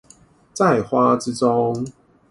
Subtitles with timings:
[0.51, 1.85] 在花之中